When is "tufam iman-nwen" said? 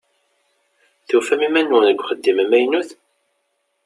1.07-1.83